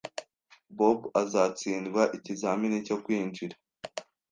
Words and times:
Bob 0.77 0.99
azatsindwa 1.21 2.01
ikizamini 2.17 2.77
cyo 2.87 2.97
kwinjira 3.03 3.55